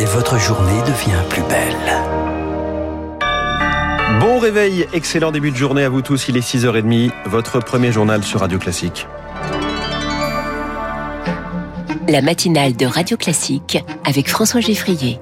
et 0.00 0.04
votre 0.06 0.38
journée 0.38 0.80
devient 0.86 1.22
plus 1.28 1.42
belle. 1.42 1.76
Bon 4.18 4.38
réveil, 4.38 4.86
excellent 4.94 5.30
début 5.30 5.50
de 5.50 5.56
journée 5.56 5.84
à 5.84 5.90
vous 5.90 6.00
tous. 6.00 6.28
Il 6.28 6.38
est 6.38 6.40
6h30, 6.40 7.10
votre 7.26 7.60
premier 7.60 7.92
journal 7.92 8.22
sur 8.22 8.40
Radio 8.40 8.58
Classique. 8.58 9.06
La 12.08 12.22
matinale 12.22 12.74
de 12.76 12.86
Radio 12.86 13.18
Classique 13.18 13.78
avec 14.04 14.30
François 14.30 14.60
Geffrier. 14.60 15.20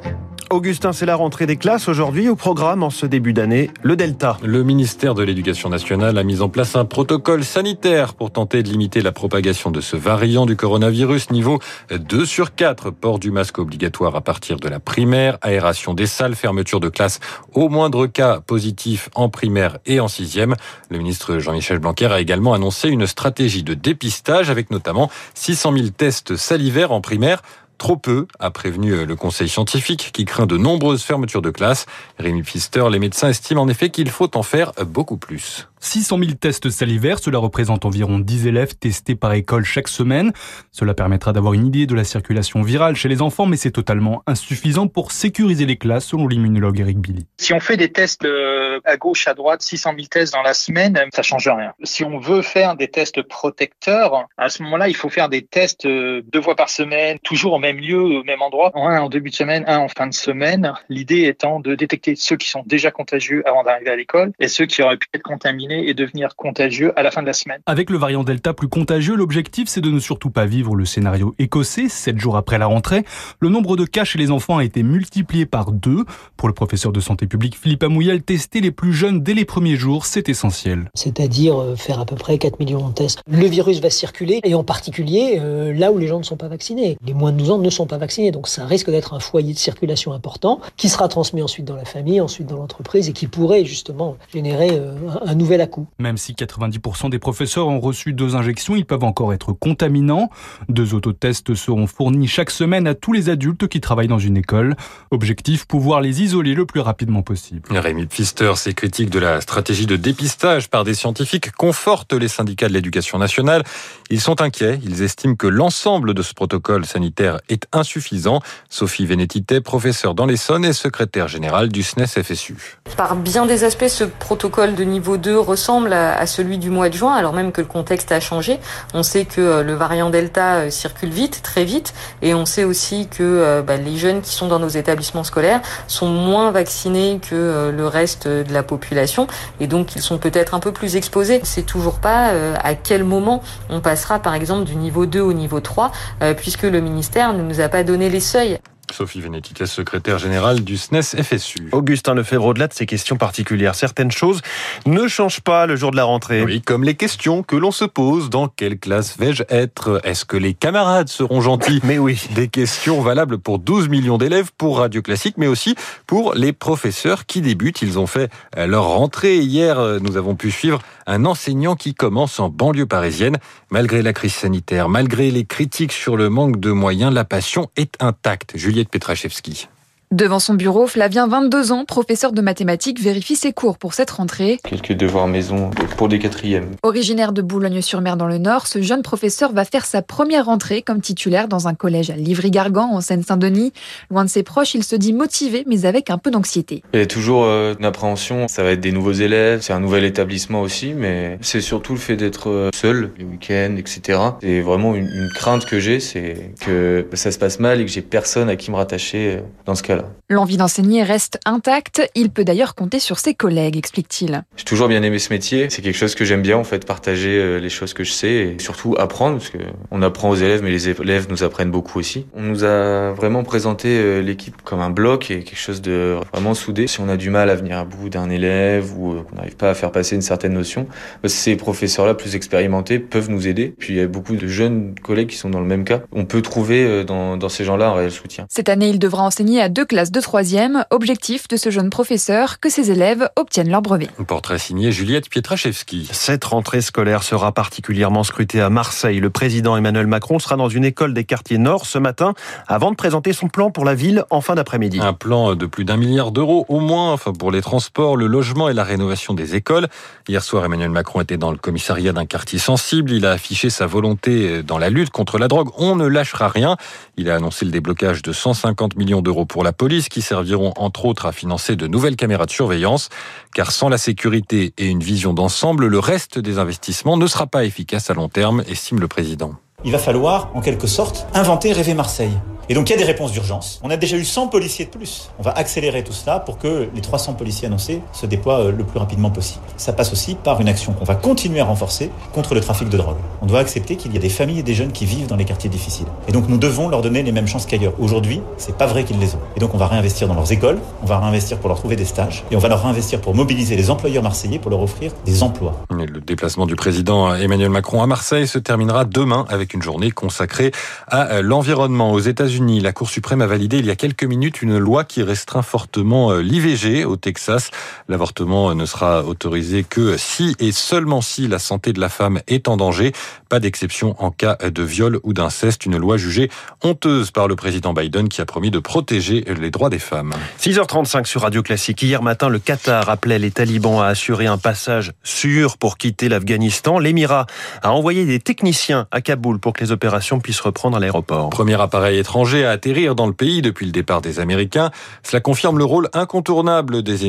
Augustin, 0.51 0.95
c'est 0.95 1.05
la 1.05 1.17
rentrée 1.17 1.45
des 1.45 1.57
classes 1.57 1.89
aujourd'hui. 1.89 2.29
Au 2.29 2.37
programme, 2.37 2.83
en 2.83 2.89
ce 2.89 3.05
début 3.05 3.35
d'année, 3.35 3.71
le 3.83 3.97
Delta. 3.97 4.39
Le 4.43 4.63
ministère 4.63 5.15
de 5.15 5.23
l'Éducation 5.23 5.69
nationale 5.69 6.17
a 6.17 6.23
mis 6.23 6.41
en 6.41 6.49
place 6.49 6.75
un 6.75 6.87
protocole 6.87 7.45
sanitaire 7.45 8.15
pour 8.15 8.31
tenter 8.31 8.63
de 8.63 8.69
limiter 8.69 9.03
la 9.03 9.13
propagation 9.13 9.71
de 9.71 9.83
ce 9.83 9.97
variant 9.97 10.47
du 10.47 10.57
coronavirus. 10.57 11.31
Niveau 11.31 11.59
2 11.91 12.25
sur 12.25 12.55
4, 12.55 12.91
port 12.91 13.19
du 13.19 13.31
masque 13.31 13.59
obligatoire 13.59 14.17
à 14.17 14.23
partir 14.23 14.59
de 14.59 14.69
la 14.69 14.81
primaire, 14.81 15.37
aération 15.43 15.93
des 15.93 16.07
salles, 16.07 16.35
fermeture 16.35 16.81
de 16.81 16.89
classe 16.89 17.21
au 17.53 17.69
moindre 17.69 18.07
cas 18.07 18.41
positif 18.41 19.11
en 19.15 19.29
primaire 19.29 19.79
et 19.85 20.01
en 20.01 20.09
sixième. 20.09 20.55
Le 20.89 20.97
ministre 20.97 21.39
Jean-Michel 21.39 21.79
Blanquer 21.79 22.07
a 22.07 22.21
également 22.21 22.55
annoncé 22.55 22.89
une 22.89 23.07
stratégie 23.07 23.63
de 23.63 23.75
dépistage 23.75 24.49
avec 24.49 24.71
notamment 24.71 25.11
600 25.35 25.73
000 25.75 25.89
tests 25.89 26.37
salivaires 26.37 26.93
en 26.93 27.03
primaire 27.03 27.43
Trop 27.79 27.97
peu, 27.97 28.27
a 28.41 28.51
prévenu 28.51 29.07
le 29.07 29.17
conseil 29.17 29.49
scientifique 29.49 30.11
qui 30.13 30.25
craint 30.25 30.47
de 30.47 30.57
nombreuses 30.57 31.03
fermetures 31.05 31.43
de 31.43 31.51
classe. 31.51 31.87
Rémi 32.19 32.43
Pfister, 32.43 32.85
les 32.91 32.99
médecins 32.99 33.29
estiment 33.29 33.63
en 33.63 33.69
effet 33.69 33.91
qu'il 33.91 34.11
faut 34.11 34.37
en 34.37 34.43
faire 34.43 34.73
beaucoup 34.85 35.17
plus. 35.17 35.69
600 35.81 36.19
000 36.19 36.31
tests 36.33 36.71
salivaires, 36.71 37.19
cela 37.19 37.39
représente 37.39 37.85
environ 37.85 38.19
10 38.19 38.47
élèves 38.47 38.77
testés 38.77 39.15
par 39.15 39.33
école 39.33 39.65
chaque 39.65 39.89
semaine. 39.89 40.33
Cela 40.73 40.95
permettra 40.95 41.33
d'avoir 41.33 41.55
une 41.55 41.67
idée 41.67 41.87
de 41.87 41.95
la 41.95 42.05
circulation 42.05 42.63
virale 42.63 42.97
chez 42.97 43.09
les 43.09 43.23
enfants, 43.23 43.47
mais 43.47 43.57
c'est 43.57 43.71
totalement 43.71 44.23
insuffisant 44.27 44.87
pour 44.89 45.13
sécuriser 45.13 45.67
les 45.67 45.77
classes, 45.77 46.07
selon 46.07 46.27
l'immunologue 46.29 46.81
Eric 46.81 46.99
Billy. 46.99 47.27
Si 47.37 47.53
on 47.53 47.61
fait 47.61 47.77
des 47.77 47.91
tests 47.91 48.25
euh, 48.25 48.81
à 48.85 48.97
gauche, 48.97 49.29
à 49.29 49.35
droite, 49.35 49.63
600 49.63 49.93
000 49.97 50.07
tests 50.11 50.33
dans 50.33 50.43
la 50.43 50.55
semaine, 50.55 50.99
ça 51.15 51.23
change 51.23 51.49
rien. 51.49 51.73
Si 51.85 52.05
on 52.05 52.19
veut 52.19 52.43
faire 52.43 52.77
des 52.77 52.89
tests 52.89 53.23
protecteurs, 53.23 54.27
à 54.37 54.49
ce 54.49 54.63
moment-là, 54.63 54.89
il 54.89 54.97
faut 54.97 55.09
faire 55.09 55.29
des 55.29 55.43
tests 55.43 55.87
euh, 55.87 56.23
deux 56.33 56.43
fois 56.43 56.57
par 56.57 56.71
semaine, 56.71 57.19
toujours 57.23 57.55
au 57.55 57.59
même 57.59 57.79
lieu, 57.79 58.01
au 58.01 58.25
même 58.25 58.43
endroit, 58.43 58.73
un 58.75 59.01
en 59.01 59.09
début 59.09 59.31
de 59.31 59.35
semaine, 59.35 59.65
un 59.67 59.79
en 59.79 59.89
fin 59.89 60.07
de 60.07 60.15
semaine. 60.15 60.73
L'idée 60.89 61.25
étant 61.25 61.61
de 61.61 61.75
détecter 61.75 62.15
ceux 62.17 62.37
qui 62.37 62.49
sont 62.49 62.63
déjà 62.67 62.91
contagieux 62.91 63.43
avant 63.47 63.63
d'arriver 63.63 63.91
à 63.91 63.97
l'école 63.97 64.33
et 64.39 64.49
ceux 64.49 64.67
qui 64.67 64.83
auraient 64.83 64.97
pu 64.97 65.09
être 65.15 65.23
contaminés 65.23 65.68
et 65.71 65.95
devenir 65.95 66.37
contagieux 66.37 66.93
à 66.99 67.03
la 67.03 67.11
fin 67.11 67.23
de 67.23 67.27
la 67.27 67.33
semaine. 67.33 67.61
Avec 67.67 67.91
le 67.91 67.99
variant 67.99 68.25
Delta 68.25 68.55
plus 68.55 68.69
contagieux, 68.69 69.17
l'objectif 69.17 69.69
c'est 69.69 69.81
de 69.81 69.91
ne 69.91 70.01
surtout 70.01 70.31
pas 70.31 70.47
vivre 70.47 70.75
le 70.75 70.85
scénario 70.85 71.35
écossais. 71.39 71.89
Sept 71.89 72.19
jours 72.19 72.37
après 72.37 72.59
la 72.59 72.67
rentrée, 72.67 73.05
le 73.41 73.49
nombre 73.49 73.77
de 73.77 73.85
cas 73.85 74.05
chez 74.05 74.19
les 74.19 74.31
enfants 74.31 74.59
a 74.59 74.65
été 74.65 74.83
multiplié 74.83 75.47
par 75.47 75.73
deux. 75.73 76.05
Pour 76.37 76.49
le 76.49 76.55
professeur 76.55 76.93
de 76.93 77.01
santé 77.01 77.27
publique 77.27 77.57
Philippe 77.57 77.83
Amouyel, 77.83 78.23
tester 78.23 78.61
les 78.61 78.71
plus 78.71 78.93
jeunes 78.93 79.23
dès 79.23 79.35
les 79.35 79.45
premiers 79.45 79.77
jours, 79.77 80.07
c'est 80.07 80.29
essentiel. 80.29 80.91
C'est-à-dire 80.95 81.61
euh, 81.61 81.77
faire 81.77 82.01
à 82.01 82.07
peu 82.07 82.17
près 82.17 82.39
4 82.39 82.59
millions 82.61 82.89
de 82.89 82.95
tests. 82.95 83.21
Le 83.31 83.47
virus 83.47 83.81
va 83.81 83.91
circuler 83.91 84.41
et 84.45 84.55
en 84.55 84.65
particulier 84.65 85.39
euh, 85.41 85.73
là 85.73 85.93
où 85.93 85.99
les 85.99 86.07
gens 86.07 86.19
ne 86.19 86.25
sont 86.25 86.37
pas 86.37 86.49
vaccinés. 86.49 86.97
Les 87.05 87.15
moins 87.15 87.33
de 87.33 87.39
12 87.39 87.51
ans 87.51 87.59
ne 87.59 87.71
sont 87.71 87.87
pas 87.87 87.99
vaccinés, 87.99 88.31
donc 88.31 88.49
ça 88.49 88.65
risque 88.67 88.91
d'être 88.91 89.15
un 89.15 89.21
foyer 89.21 89.53
de 89.53 89.59
circulation 89.59 90.13
important 90.13 90.61
qui 90.77 90.89
sera 90.89 91.09
transmis 91.09 91.43
ensuite 91.43 91.65
dans 91.65 91.77
la 91.77 91.85
famille, 91.85 92.21
ensuite 92.21 92.47
dans 92.47 92.57
l'entreprise 92.57 93.09
et 93.09 93.13
qui 93.13 93.27
pourrait 93.27 93.65
justement 93.65 94.17
générer 94.33 94.71
euh, 94.73 94.95
un 95.25 95.35
nouvel 95.35 95.58
même 95.99 96.17
si 96.17 96.33
90% 96.33 97.11
des 97.11 97.19
professeurs 97.19 97.69
ont 97.69 97.81
reçu 97.81 98.13
deux 98.13 98.37
injections, 98.37 98.77
ils 98.77 98.85
peuvent 98.85 99.05
encore 99.05 99.33
être 99.33 99.53
contaminants. 99.53 100.31
Deux 100.69 100.95
autotests 100.95 101.55
seront 101.55 101.87
fournis 101.87 102.29
chaque 102.29 102.51
semaine 102.51 102.87
à 102.87 102.95
tous 102.95 103.13
les 103.13 103.29
adultes 103.29 103.69
qui 103.69 103.81
travaillent 103.81 104.09
dans 104.09 104.19
une 104.19 104.37
école. 104.37 104.77
Objectif, 105.11 105.67
pouvoir 105.67 106.01
les 106.01 106.23
isoler 106.23 106.55
le 106.55 106.67
plus 106.67 106.81
rapidement 106.81 107.23
possible. 107.23 107.63
Rémi 107.71 108.07
Pfister, 108.07 108.53
ses 108.57 108.75
critiques 108.75 109.11
de 109.11 109.19
la 109.19 109.41
stratégie 109.41 109.87
de 109.87 109.97
dépistage 109.97 110.69
par 110.69 110.85
des 110.85 110.95
scientifiques 110.95 111.53
confortent 111.53 112.13
les 112.13 112.29
syndicats 112.29 112.69
de 112.69 112.75
l'éducation 112.75 113.19
nationale. 113.19 113.65
Ils 114.11 114.21
sont 114.21 114.41
inquiets, 114.41 114.79
ils 114.83 115.03
estiment 115.03 115.35
que 115.35 115.47
l'ensemble 115.47 116.15
de 116.15 116.23
ce 116.23 116.35
protocole 116.35 116.87
sanitaire 116.87 117.41
est 117.49 117.67
insuffisant. 117.73 118.41
Sophie 118.69 119.07
Vénétité, 119.07 119.61
professeure 119.61 120.15
dans 120.15 120.27
l'Essonne 120.27 120.65
et 120.65 120.73
secrétaire 120.73 121.29
générale 121.29 121.69
du 121.69 121.83
SNES 121.83 122.07
FSU. 122.07 122.79
Par 122.97 123.17
bien 123.17 123.47
des 123.47 123.65
aspects, 123.65 123.89
ce 123.89 124.05
protocole 124.05 124.75
de 124.75 124.85
niveau 124.85 125.17
2 125.17 125.37
ressemble 125.49 125.93
à, 125.93 126.27
celui 126.27 126.59
du 126.59 126.71
mois 126.71 126.89
de 126.89 126.95
juin, 126.95 127.15
alors 127.15 127.33
même 127.33 127.53
que 127.53 127.61
le 127.61 127.67
contexte 127.67 128.13
a 128.13 128.21
changé. 128.21 128.61
On 128.95 129.03
sait 129.03 129.25
que 129.25 129.41
euh, 129.41 129.63
le 129.63 129.75
variant 129.75 130.11
Delta 130.11 130.57
euh, 130.57 130.71
circule 130.71 131.09
vite, 131.09 131.41
très 131.43 131.65
vite, 131.65 131.95
et 132.23 132.35
on 132.35 132.45
sait 132.45 132.65
aussi 132.65 133.09
que 133.09 133.23
euh, 133.23 133.63
bah, 133.63 133.77
les 133.77 133.97
jeunes 133.97 134.21
qui 134.21 134.33
sont 134.33 134.47
dans 134.47 134.59
nos 134.59 134.69
établissements 134.69 135.25
scolaires 135.25 135.61
sont 135.87 136.09
moins 136.09 136.51
vaccinés 136.51 137.21
que 137.29 137.73
le 137.75 137.87
reste 137.87 138.29
de 138.29 138.53
la 138.53 138.63
population, 138.63 139.27
et 139.61 139.67
donc 139.67 139.97
ils 139.97 140.03
sont 140.03 140.19
peut-être 140.19 140.55
un 140.55 140.61
peu 140.61 140.73
plus 140.73 140.97
exposés. 140.97 141.41
C'est 141.45 141.67
toujours 141.67 141.99
pas 141.99 142.31
à 142.63 142.75
quel 142.75 143.05
moment 143.05 143.43
on 143.71 143.81
passera 143.81 144.19
par 144.19 144.35
exemple 144.35 144.65
du 144.65 144.77
niveau 144.77 145.07
2 145.07 145.21
au 145.21 145.33
niveau 145.33 145.61
3, 145.61 145.93
puisque 146.37 146.63
le 146.63 146.81
ministère 146.81 147.33
ne 147.33 147.43
nous 147.43 147.61
a 147.61 147.69
pas 147.69 147.85
donné 147.85 148.11
les 148.11 148.21
seuils. 148.21 148.59
Sophie 148.93 149.21
Vénétique, 149.21 149.67
secrétaire 149.67 150.19
générale 150.19 150.61
du 150.61 150.77
SNES 150.77 151.03
FSU. 151.23 151.69
Augustin 151.73 152.15
Lefebvre, 152.15 152.47
au-delà 152.47 152.69
de 152.69 152.73
ces 152.73 152.87
questions 152.87 153.17
particulières, 153.17 153.75
certaines 153.75 154.11
choses 154.11 154.41
ne 154.87 155.07
changent 155.09 155.41
pas 155.41 155.67
le 155.67 155.77
jour 155.77 155.91
de 155.91 155.97
la 155.97 156.05
rentrée. 156.05 156.43
Oui, 156.45 156.63
comme 156.63 156.85
les 156.85 156.95
questions 156.95 157.43
que 157.43 157.57
l'on 157.57 157.71
se 157.71 157.85
pose. 157.85 158.31
Dans 158.31 158.49
quelle 158.49 158.79
classe 158.79 159.17
vais-je 159.19 159.45
être? 159.49 160.01
Est-ce 160.05 160.25
que 160.25 160.37
les 160.37 160.55
camarades 160.55 161.09
seront 161.09 161.41
gentils? 161.41 161.81
Mais 161.85 161.99
oui. 161.99 162.21
Des 162.35 162.49
questions 162.49 163.01
valables 163.01 163.39
pour 163.39 163.59
12 163.59 163.89
millions 163.89 164.19
d'élèves 164.19 164.51
pour 164.57 164.79
Radio 164.79 165.03
Classique, 165.03 165.35
mais 165.37 165.47
aussi 165.47 165.75
pour 166.07 166.35
les 166.35 166.53
professeurs 166.53 167.27
qui 167.27 167.41
débutent. 167.41 167.83
Ils 167.83 167.99
ont 167.99 168.07
fait 168.07 168.31
leur 168.57 168.85
rentrée. 168.85 169.39
Hier, 169.39 170.01
nous 170.01 170.17
avons 170.17 170.35
pu 170.35 170.51
suivre 170.51 170.81
un 171.07 171.25
enseignant 171.25 171.77
qui 171.77 171.95
commence 171.95 172.41
en 172.41 172.49
banlieue 172.49 172.87
parisienne. 172.87 173.39
Malgré 173.71 174.03
la 174.03 174.13
crise 174.13 174.35
sanitaire, 174.35 174.89
malgré 174.89 175.31
les 175.31 175.45
critiques 175.45 175.93
sur 175.93 176.17
le 176.17 176.31
manque 176.31 176.59
de 176.59 176.71
moyens, 176.71 177.13
la 177.13 177.25
passion 177.25 177.71
est 177.77 177.95
intacte. 178.01 178.53
Juliette 178.79 178.93
Petrachevski. 178.93 179.69
Devant 180.11 180.39
son 180.39 180.55
bureau, 180.55 180.87
Flavien, 180.87 181.27
22 181.27 181.71
ans, 181.71 181.85
professeur 181.85 182.33
de 182.33 182.41
mathématiques, 182.41 182.99
vérifie 182.99 183.37
ses 183.37 183.53
cours 183.53 183.77
pour 183.77 183.93
cette 183.93 184.11
rentrée. 184.11 184.59
Quelques 184.65 184.95
devoirs 184.95 185.29
maison 185.29 185.69
pour 185.99 186.09
des 186.09 186.19
quatrièmes. 186.19 186.71
Originaire 186.83 187.33
de 187.33 187.43
Boulogne-sur-Mer 187.43 188.17
dans 188.17 188.27
le 188.27 188.39
Nord, 188.39 188.69
ce 188.69 188.81
jeune 188.81 189.03
professeur 189.03 189.53
va 189.53 189.67
faire 189.67 189.85
sa 189.85 190.01
première 190.01 190.47
rentrée 190.47 190.81
comme 190.81 191.03
titulaire 191.03 191.47
dans 191.47 191.69
un 191.69 191.75
collège 191.75 192.09
à 192.09 192.17
Livry-Gargan, 192.17 192.89
en 192.91 193.03
Seine-Saint-Denis. 193.03 193.75
Loin 194.11 194.25
de 194.25 194.31
ses 194.31 194.43
proches, 194.43 194.75
il 194.75 194.83
se 194.83 194.97
dit 194.97 195.13
motivé, 195.13 195.65
mais 195.67 195.85
avec 195.85 196.09
un 196.09 196.17
peu 196.17 196.31
d'anxiété. 196.31 196.83
Il 196.95 197.01
y 197.01 197.03
a 197.03 197.07
toujours 197.07 197.45
euh, 197.45 197.75
une 197.79 197.85
appréhension. 197.85 198.49
Ça 198.49 198.63
va 198.63 198.71
être 198.71 198.81
des 198.81 198.93
nouveaux 198.93 199.13
élèves, 199.13 199.61
c'est 199.61 199.75
un 199.75 199.81
nouvel 199.81 200.05
établissement 200.05 200.63
aussi, 200.63 200.95
mais 200.95 201.37
c'est 201.43 201.61
surtout 201.61 201.93
le 201.93 201.99
fait 201.99 202.17
d'être 202.17 202.49
euh, 202.49 202.71
seul 202.75 203.11
les 203.19 203.27
week-ends, 203.27 203.77
etc. 203.77 204.19
C'est 204.41 204.63
vraiment 204.63 204.95
une, 204.95 205.05
une 205.05 205.29
crainte 205.35 205.67
que 205.67 205.79
j'ai, 205.79 206.01
c'est 206.01 206.53
que 206.65 207.07
ça 207.13 207.31
se 207.31 207.39
passe 207.39 207.61
mal 207.61 207.83
et 207.83 207.85
que 207.85 207.91
j'ai 207.91 208.01
personne 208.01 208.49
à 208.49 208.57
qui 208.57 208.71
me 208.71 208.77
rattacher 208.77 209.37
euh, 209.37 209.41
dans 209.67 209.75
ce 209.75 209.83
cas-là. 209.83 209.98
L'envie 210.31 210.57
d'enseigner 210.57 211.03
reste 211.03 211.39
intacte. 211.47 212.03
Il 212.15 212.31
peut 212.31 212.45
d'ailleurs 212.45 212.75
compter 212.75 212.99
sur 212.99 213.19
ses 213.19 213.35
collègues, 213.35 213.77
explique-t-il. 213.77 214.43
J'ai 214.57 214.65
toujours 214.65 214.89
bien 214.89 215.03
aimé 215.03 215.19
ce 215.19 215.33
métier. 215.33 215.69
C'est 215.71 215.83
quelque 215.83 215.97
chose 215.97 216.15
que 216.15 216.25
j'aime 216.25 216.43
bien, 216.43 216.59
en 216.59 216.65
fait, 216.65 216.85
partager 216.87 217.39
euh, 217.39 217.59
les 217.59 217.71
choses 217.71 217.95
que 217.95 218.05
je 218.05 218.13
sais 218.13 218.29
et 218.29 218.57
surtout 218.59 218.95
apprendre, 218.99 219.39
parce 219.39 219.51
que 219.51 219.59
on 219.91 220.03
apprend 220.03 220.31
aux 220.31 220.35
élèves, 220.35 220.63
mais 220.63 220.71
les 220.71 220.89
élèves 220.89 221.29
nous 221.31 221.43
apprennent 221.43 221.71
beaucoup 221.71 221.99
aussi. 221.99 222.27
On 222.35 222.43
nous 222.43 222.65
a 222.65 223.13
vraiment 223.13 223.43
présenté 223.43 223.89
euh, 223.89 224.21
l'équipe 224.21 224.61
comme 224.63 224.81
un 224.81 224.91
bloc 224.91 225.31
et 225.31 225.45
quelque 225.45 225.59
chose 225.59 225.81
de 225.81 226.17
vraiment 226.33 226.55
soudé. 226.55 226.87
Si 226.87 227.01
on 227.01 227.09
a 227.09 227.17
du 227.17 227.31
mal 227.31 227.49
à 227.49 227.55
venir 227.55 227.79
à 227.79 227.85
bout 227.85 228.11
d'un 228.11 228.29
élève 228.29 228.93
ou 228.99 229.13
euh, 229.13 229.23
qu'on 229.23 229.37
n'arrive 229.37 229.57
pas 229.57 229.71
à 229.71 229.75
faire 229.75 229.93
passer 229.93 230.15
une 230.15 230.23
certaine 230.23 230.53
notion, 230.53 230.87
bah, 231.23 231.29
ces 231.29 231.57
professeurs-là 231.57 232.15
plus 232.15 232.37
expérimentés 232.37 232.99
peuvent 232.99 233.31
nous 233.31 233.49
aider. 233.49 233.75
Puis 233.79 233.95
il 233.95 233.97
y 233.97 234.03
a 234.03 234.07
beaucoup 234.07 234.37
de 234.37 234.47
jeunes 234.47 234.95
collègues 235.03 235.29
qui 235.29 235.37
sont 235.37 235.51
dans 235.51 235.61
le 235.61 235.67
même 235.67 235.85
cas. 235.85 236.03
On 236.13 236.27
peut 236.27 236.43
trouver 236.43 237.05
dans, 237.05 237.37
dans 237.37 237.49
ces 237.49 237.65
gens-là 237.65 237.89
un 237.89 237.95
réel 237.95 238.13
soutien. 238.13 238.47
Cette 238.51 238.69
année, 238.69 238.89
il 238.89 238.99
devra 238.99 239.23
enseigner 239.23 239.61
à 239.61 239.69
deux 239.69 239.85
classe 239.89 240.13
de 240.13 240.21
troisième. 240.21 240.85
Objectif 240.91 241.49
de 241.49 241.57
ce 241.57 241.71
jeune 241.71 241.91
professeur, 241.91 242.61
que 242.61 242.69
ses 242.69 242.93
élèves 242.93 243.29
obtiennent 243.35 243.71
leur 243.71 243.83
brevet. 243.83 244.09
Portrait 244.27 244.59
signé 244.59 244.93
Juliette 244.93 245.29
Pietraszewski. 245.29 246.09
Cette 246.13 246.45
rentrée 246.45 246.83
scolaire 246.83 247.23
sera 247.23 247.51
particulièrement 247.51 248.23
scrutée 248.23 248.61
à 248.61 248.71
Marseille. 248.71 249.19
Le 249.19 249.31
président 249.31 249.77
Emmanuel 249.77 250.07
Macron 250.07 250.39
sera 250.39 250.57
dans 250.57 250.69
une 250.69 250.85
école 250.85 251.15
des 251.15 251.25
quartiers 251.25 251.59
nord 251.59 251.87
ce 251.87 251.99
matin 251.99 252.35
avant 252.69 252.91
de 252.91 252.97
présenter 252.97 253.33
son 253.33 253.49
plan 253.49 253.71
pour 253.71 253.85
la 253.85 253.95
ville 253.95 254.25
en 254.31 254.43
fin 254.43 254.55
d'après-midi. 254.55 255.01
Un 255.01 255.15
plan 255.15 255.57
de 255.57 255.67
plus 255.67 255.85
d'un 255.85 255.97
milliard 255.97 256.31
d'euros 256.31 256.67
au 256.69 256.81
moins 256.81 257.13
enfin 257.13 257.33
pour 257.33 257.51
les 257.51 257.63
transports, 257.63 258.17
le 258.17 258.27
logement 258.27 258.69
et 258.69 258.75
la 258.75 258.85
rénovation 258.85 259.33
des 259.33 259.57
écoles. 259.57 259.89
Hier 260.29 260.43
soir, 260.45 260.65
Emmanuel 260.65 260.91
Macron 260.91 261.23
était 261.23 261.39
dans 261.39 261.51
le 261.51 261.57
commissariat 261.57 262.13
d'un 262.13 262.27
quartier 262.27 262.59
sensible. 262.59 263.11
Il 263.11 263.25
a 263.25 263.33
affiché 263.33 263.71
sa 263.71 263.87
volonté 263.87 264.63
dans 264.63 264.77
la 264.77 264.91
lutte 264.91 265.11
contre 265.11 265.39
la 265.39 265.49
drogue. 265.49 265.71
On 265.79 265.97
ne 265.97 266.07
lâchera 266.07 266.49
rien. 266.49 266.77
Il 267.17 267.31
a 267.31 267.37
annoncé 267.37 267.65
le 267.65 267.71
déblocage 267.71 268.21
de 268.21 268.33
150 268.33 268.97
millions 268.97 269.23
d'euros 269.23 269.47
pour 269.47 269.65
la 269.65 269.73
police 269.79 270.11
qui 270.11 270.21
serviront 270.21 270.75
entre 270.77 271.07
autres 271.07 271.25
à 271.25 271.33
financer 271.33 271.77
de 271.77 271.87
nouvelles 271.87 272.17
caméras 272.17 272.45
de 272.45 272.51
surveillance. 272.51 273.09
Car 273.55 273.71
sans 273.71 273.89
la 273.89 273.97
sécurité 273.97 274.75
et 274.77 274.87
une 274.87 275.03
vision 275.03 275.33
d'ensemble, 275.33 275.87
le 275.87 275.99
reste 275.99 276.39
des 276.39 276.59
investissements 276.59 277.17
ne 277.17 277.27
sera 277.27 277.47
pas 277.47 277.65
efficace 277.65 278.11
à 278.11 278.15
long 278.15 278.29
terme, 278.29 278.63
estime 278.69 279.01
le 279.01 279.09
président. 279.09 279.55
Il 279.85 279.93
va 279.93 279.99
falloir, 279.99 280.51
en 280.55 280.61
quelque 280.61 280.89
sorte, 280.89 281.27
inventer 281.33 281.73
rêver 281.73 281.95
Marseille. 281.95 282.37
Et 282.71 282.75
donc 282.75 282.91
il 282.91 282.93
y 282.93 282.97
a 282.97 282.99
des 282.99 283.05
réponses 283.05 283.33
d'urgence. 283.33 283.81
On 283.83 283.89
a 283.89 283.97
déjà 283.97 284.19
eu 284.19 284.27
100 284.27 284.49
policiers 284.49 284.85
de 284.85 284.91
plus. 284.91 285.31
On 285.39 285.43
va 285.43 285.53
accélérer 285.53 286.05
tout 286.05 286.13
cela 286.13 286.39
pour 286.39 286.59
que 286.59 286.91
les 286.95 287.01
300 287.01 287.33
policiers 287.33 287.67
annoncés 287.67 288.03
se 288.13 288.27
déploient 288.27 288.61
euh, 288.61 288.73
le 288.73 288.85
plus 288.85 288.99
rapidement 288.99 289.31
possible. 289.31 289.65
Ça 289.79 289.95
passe 289.95 290.13
aussi 290.13 290.35
par 290.35 290.61
une 290.61 290.69
action 290.69 290.93
qu'on 290.93 291.07
va 291.07 291.15
continuer 291.15 291.61
à 291.61 291.65
renforcer 291.65 292.11
contre 292.35 292.55
le 292.55 292.61
trafic 292.61 292.91
de 292.91 292.99
drogue. 292.99 293.17
On 293.41 293.47
doit 293.47 293.61
accepter 293.61 293.97
qu'il 293.97 294.13
y 294.13 294.19
a 294.19 294.21
des 294.21 294.29
familles 294.29 294.59
et 294.59 294.63
des 294.63 294.75
jeunes 294.75 294.93
qui 294.93 295.07
vivent 295.07 295.29
dans 295.29 295.37
les 295.37 295.47
quartiers 295.47 295.71
difficiles. 295.71 296.09
Et 296.29 296.33
donc 296.33 296.47
nous 296.49 296.59
devons 296.59 296.91
leur 296.91 297.01
donner 297.01 297.23
les 297.23 297.33
mêmes 297.33 297.47
chances 297.47 297.65
qu'ailleurs. 297.65 297.95
Aujourd'hui, 297.99 298.43
c'est 298.59 298.77
pas 298.77 298.87
vrai 298.87 299.05
qu'ils 299.05 299.19
les 299.19 299.35
ont. 299.35 299.41
Et 299.57 299.61
donc 299.61 299.75
on 299.75 299.79
va 299.79 299.87
réinvestir 299.87 300.29
dans 300.29 300.35
leurs 300.35 300.53
écoles, 300.53 300.79
on 301.03 301.07
va 301.07 301.19
réinvestir 301.21 301.59
pour 301.59 301.69
leur 301.69 301.79
trouver 301.79 301.97
des 301.97 302.05
stages 302.05 302.45
et 302.51 302.57
on 302.57 302.59
va 302.59 302.69
leur 302.69 302.83
réinvestir 302.83 303.23
pour 303.23 303.35
mobiliser 303.35 303.77
les 303.77 303.89
employeurs 303.89 304.23
marseillais 304.23 304.59
pour 304.59 304.71
leur 304.71 304.83
offrir 304.83 305.13
des 305.25 305.43
emplois. 305.43 305.75
le 305.91 306.21
déplacement 306.21 306.67
du 306.67 306.77
président 306.77 307.35
Emmanuel 307.35 307.71
Macron 307.71 308.03
à 308.03 308.07
Marseille 308.07 308.47
se 308.47 308.59
terminera 308.59 309.07
demain 309.07 309.47
avec 309.49 309.73
une 309.73 309.81
journée 309.81 310.11
consacrée 310.11 310.71
à 311.07 311.41
l'environnement. 311.41 312.13
Aux 312.13 312.21
États-Unis, 312.21 312.58
la 312.59 312.93
Cour 312.93 313.09
suprême 313.09 313.41
a 313.41 313.47
validé 313.47 313.79
il 313.79 313.87
y 313.87 313.91
a 313.91 313.97
quelques 313.97 314.25
minutes 314.25 314.63
une 314.63 314.79
loi 314.79 315.05
qui 315.05 315.23
restreint 315.23 315.63
fortement 315.63 316.33
euh, 316.33 316.43
l'IVG 316.43 317.05
au 317.05 317.17
Texas. 317.17 317.71
L'avortement 318.09 318.75
ne 318.75 318.85
sera 318.85 319.25
autorisé 319.25 319.85
que 319.85 320.17
si 320.17 320.57
et 320.59 320.73
seulement 320.73 321.21
si 321.21 321.47
la 321.47 321.59
santé 321.59 321.93
de 321.93 322.01
la 322.01 322.09
femme 322.09 322.41
est 322.49 322.67
en 322.67 322.77
danger. 322.77 323.13
Pas 323.49 323.61
d'exception 323.61 324.17
en 324.19 324.31
cas 324.31 324.57
de 324.57 324.83
viol 324.83 325.21
ou 325.23 325.33
d'inceste. 325.33 325.87
Une 325.87 325.97
loi 325.99 326.17
jugée 326.17 326.51
honteuse 326.83 327.31
par 327.31 327.47
le 327.47 327.55
président 327.55 327.93
Biden 327.93 328.29
qui 328.29 328.41
a 328.41 328.45
promis 328.45 328.71
de 328.71 328.81
protéger 328.81 329.45
les 329.59 329.71
droits 329.71 329.91
des 329.91 330.01
femmes. 330.01 330.33
6h35 330.61 331.27
sur 331.27 331.43
Radio 331.43 331.63
Classique. 331.63 332.03
Hier 332.03 332.23
matin, 332.23 332.49
le 332.49 332.59
Qatar 332.59 333.09
appelait 333.09 333.39
les 333.39 333.53
talibans 333.53 334.01
à 334.01 334.07
assurer 334.07 334.47
un 334.47 334.59
passage 334.59 335.13
sûr 335.23 335.79
pour 335.79 335.97
quitter 335.97 336.29
l'Afghanistan. 336.29 336.99
L'Émirat 336.99 337.47
a 337.83 337.93
envoyé 337.93 338.25
des 338.25 338.41
techniciens 338.41 339.07
à 339.13 339.21
Kaboul 339.21 339.61
pour 339.61 339.75
que 339.75 339.85
les 339.85 339.93
opérations 339.93 340.41
puissent 340.41 340.61
reprendre 340.61 340.97
à 340.97 341.01
l'aéroport. 341.01 341.51
Premier 341.51 341.81
appareil 341.81 342.19
étranger 342.19 342.48
à 342.65 342.71
atterrir 342.71 343.15
dans 343.15 343.27
le 343.27 343.33
pays 343.33 343.63
depuis 343.63 343.87
le 343.87 343.93
départ 343.93 344.21
des 344.21 344.41
Américains. 344.41 344.91
Cela 345.23 345.41
confirme 345.41 345.79
le 345.79 345.85
rôle 345.85 346.09
incontournable 346.13 347.03
des 347.03 347.29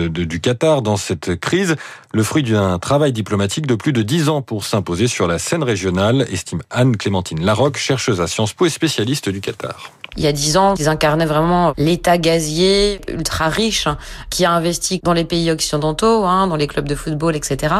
du 0.00 0.40
Qatar 0.40 0.82
dans 0.82 0.96
cette 0.96 1.34
crise, 1.36 1.76
le 2.12 2.22
fruit 2.22 2.42
d'un 2.42 2.78
travail 2.78 3.12
diplomatique 3.12 3.66
de 3.66 3.74
plus 3.74 3.92
de 3.92 4.02
dix 4.02 4.28
ans 4.28 4.42
pour 4.42 4.64
s'imposer 4.64 5.08
sur 5.08 5.26
la 5.26 5.38
scène 5.38 5.62
régionale, 5.62 6.26
estime 6.30 6.62
Anne-Clémentine 6.70 7.44
Larocque, 7.44 7.76
chercheuse 7.76 8.20
à 8.20 8.26
Sciences 8.26 8.52
Po 8.52 8.66
et 8.66 8.70
spécialiste 8.70 9.28
du 9.28 9.40
Qatar. 9.40 9.90
Il 10.16 10.24
y 10.24 10.26
a 10.26 10.32
dix 10.32 10.56
ans, 10.56 10.74
ils 10.78 10.88
incarnaient 10.88 11.26
vraiment 11.26 11.74
l'État 11.76 12.18
gazier 12.18 13.00
ultra 13.08 13.48
riche 13.48 13.88
qui 14.30 14.44
a 14.44 14.52
investi 14.52 15.00
dans 15.02 15.12
les 15.12 15.24
pays 15.24 15.50
occidentaux, 15.50 16.24
hein, 16.24 16.46
dans 16.46 16.56
les 16.56 16.66
clubs 16.66 16.88
de 16.88 16.94
football, 16.94 17.36
etc. 17.36 17.74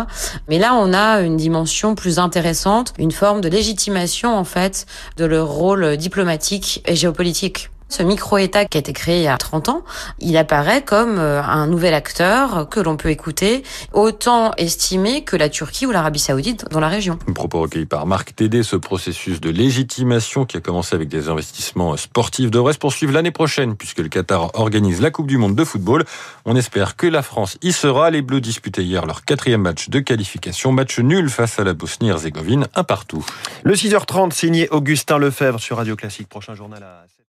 Mais 0.49 0.59
là, 0.59 0.75
on 0.75 0.93
a 0.93 1.21
une 1.21 1.37
dimension 1.37 1.95
plus 1.95 2.19
intéressante, 2.19 2.93
une 2.99 3.13
forme 3.13 3.41
de 3.41 3.49
légitimation 3.49 4.37
en 4.37 4.45
fait 4.45 4.87
de 5.17 5.25
leur 5.25 5.49
rôle 5.49 5.97
diplomatique 5.97 6.83
et 6.87 6.97
géopolitique. 6.97 7.71
Ce 7.97 8.03
micro-État 8.03 8.65
qui 8.65 8.77
a 8.77 8.81
été 8.81 8.93
créé 8.93 9.19
il 9.19 9.23
y 9.23 9.29
a 9.29 9.39
30 9.39 9.69
ans, 9.69 9.85
il 10.19 10.37
apparaît 10.37 10.83
comme 10.83 11.21
euh, 11.21 11.41
un 11.41 11.69
nouvel 11.69 11.95
acteur 11.95 12.69
que 12.69 12.81
l'on 12.81 12.97
peut 12.97 13.11
écouter, 13.11 13.63
autant 13.93 14.51
estimé 14.57 15.23
que 15.23 15.37
la 15.37 15.49
Turquie 15.49 15.87
ou 15.87 15.93
l'Arabie 15.93 16.19
Saoudite 16.19 16.65
dans 16.73 16.81
la 16.81 16.89
région. 16.89 17.21
Un 17.29 17.33
propos 17.33 17.61
recueilli 17.61 17.87
par 17.87 18.05
Marc 18.07 18.35
Tédé, 18.35 18.65
ce 18.65 18.75
processus 18.75 19.41
de 19.41 19.49
légitimation 19.49 20.45
qui 20.45 20.57
a 20.57 20.61
commencé 20.61 20.97
avec 20.97 21.07
des 21.07 21.29
investissements 21.29 21.97
sportifs 21.97 22.51
devrait 22.51 22.73
se 22.73 22.81
poursuivre 22.81 23.13
l'année 23.13 23.31
prochaine 23.31 23.77
puisque 23.77 24.01
le 24.01 24.09
Qatar 24.09 24.51
organise 24.55 25.01
la 25.01 25.13
Coupe 25.13 25.29
du 25.29 25.39
Monde 25.39 25.55
de 25.55 25.63
football. 25.63 26.05
On 26.47 26.57
espère 26.57 26.97
que 26.97 27.07
la 27.07 27.23
France 27.23 27.59
y 27.63 27.71
sera. 27.71 28.11
Les 28.11 28.23
Bleus 28.23 28.41
disputaient 28.41 28.83
hier 28.83 29.07
leur 29.07 29.25
quatrième 29.25 29.63
match 29.63 29.89
de 29.89 30.01
qualification, 30.01 30.73
match 30.73 30.99
nul 30.99 31.31
face 31.31 31.61
à 31.61 31.63
la 31.63 31.75
Bosnie-Herzégovine, 31.75 32.67
un 32.75 32.83
partout. 32.83 33.25
Le 33.63 33.75
6h30 33.75 34.33
signé 34.33 34.69
Augustin 34.71 35.19
Lefebvre 35.19 35.61
sur 35.61 35.77
Radio 35.77 35.95
Classique. 35.95 36.29
Prochain 36.29 36.57
journal 36.57 36.83
à 36.83 37.15